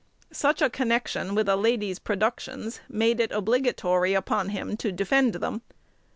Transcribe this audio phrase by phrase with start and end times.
[0.33, 5.61] Such a connection with a lady's productions made it obligatory upon him to defend them.